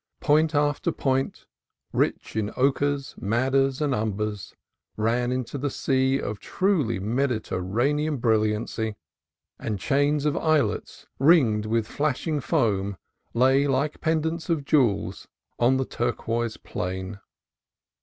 [0.19, 1.45] Point after point,
[1.93, 4.55] rich in ochres, madders, and umbers,
[4.97, 8.95] ran out into a sea of truly Mediterranean brilliancy,
[9.59, 12.97] and chains of islets ringed with flashing foam
[13.35, 15.27] lay like pendants of jewels
[15.59, 17.19] on the turquoise plain.